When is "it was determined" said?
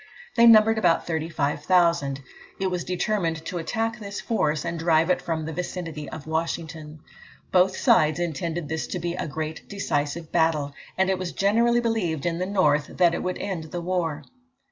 2.59-3.45